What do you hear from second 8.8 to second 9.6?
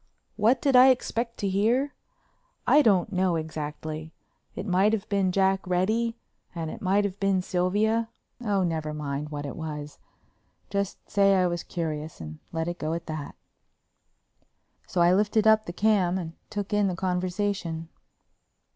mind what it